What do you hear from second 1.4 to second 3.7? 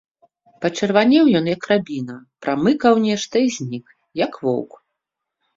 як рабіна, прамыкаў нешта і